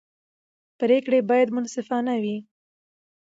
[0.79, 2.37] پرېکړې باید منصفانه وي